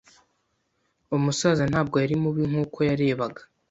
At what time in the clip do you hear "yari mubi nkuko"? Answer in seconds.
2.03-2.77